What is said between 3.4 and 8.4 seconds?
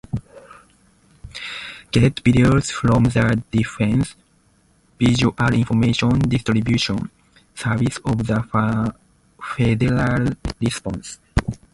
Defense Visual Information Distribution Service of